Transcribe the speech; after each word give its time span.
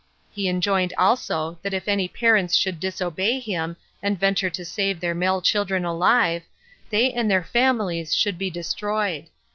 He 0.31 0.47
enjoined 0.49 0.95
also, 0.97 1.59
that 1.61 1.75
if 1.75 1.87
any 1.87 2.07
parents 2.07 2.55
should 2.55 2.79
disobey 2.79 3.39
him, 3.39 3.77
and 4.01 4.19
venture 4.19 4.49
to 4.49 4.65
save 4.65 4.99
their 4.99 5.13
male 5.13 5.43
children 5.43 5.85
alive, 5.85 6.41
20 6.89 6.89
they 7.09 7.13
and 7.13 7.29
their 7.29 7.43
families 7.43 8.11
should 8.15 8.39
be 8.39 8.49
destroyed. 8.49 9.27